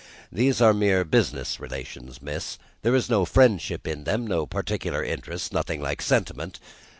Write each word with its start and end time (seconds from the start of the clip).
These 0.31 0.61
are 0.61 0.73
mere 0.73 1.05
business 1.05 1.59
relations, 1.59 2.23
miss; 2.23 2.57
there 2.81 2.95
is 2.95 3.07
no 3.07 3.23
friendship 3.23 3.87
in 3.87 4.03
them, 4.03 4.25
no 4.25 4.47
particular 4.47 5.03
interest, 5.03 5.53
nothing 5.53 5.79
like 5.79 6.01
sentiment. 6.01 6.59